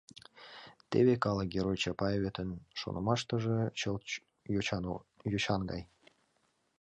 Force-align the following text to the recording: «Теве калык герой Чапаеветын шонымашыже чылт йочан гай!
«Теве 0.89 1.13
калык 1.23 1.47
герой 1.55 1.77
Чапаеветын 1.83 2.49
шонымашыже 2.79 3.59
чылт 3.79 4.03
йочан 5.33 5.61
гай! 5.71 5.81